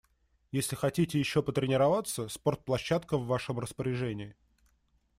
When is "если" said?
0.51-0.75